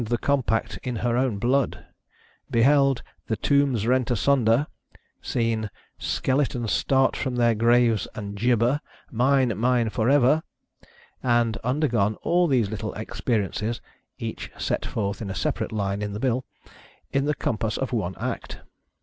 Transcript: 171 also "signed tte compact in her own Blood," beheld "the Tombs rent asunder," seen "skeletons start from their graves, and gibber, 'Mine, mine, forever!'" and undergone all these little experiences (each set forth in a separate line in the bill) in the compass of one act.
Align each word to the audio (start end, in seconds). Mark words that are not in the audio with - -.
171 0.01 0.01
also 0.01 0.45
"signed 0.49 0.49
tte 0.49 0.49
compact 0.49 0.87
in 0.87 0.95
her 1.05 1.15
own 1.15 1.37
Blood," 1.37 1.85
beheld 2.49 3.03
"the 3.27 3.35
Tombs 3.35 3.85
rent 3.85 4.09
asunder," 4.09 4.65
seen 5.21 5.69
"skeletons 5.99 6.71
start 6.71 7.15
from 7.15 7.35
their 7.35 7.53
graves, 7.53 8.07
and 8.15 8.33
gibber, 8.35 8.81
'Mine, 9.11 9.55
mine, 9.59 9.91
forever!'" 9.91 10.41
and 11.21 11.57
undergone 11.57 12.15
all 12.23 12.47
these 12.47 12.71
little 12.71 12.95
experiences 12.95 13.79
(each 14.17 14.49
set 14.57 14.87
forth 14.87 15.21
in 15.21 15.29
a 15.29 15.35
separate 15.35 15.71
line 15.71 16.01
in 16.01 16.13
the 16.13 16.19
bill) 16.19 16.45
in 17.13 17.25
the 17.25 17.35
compass 17.35 17.77
of 17.77 17.93
one 17.93 18.15
act. 18.19 18.61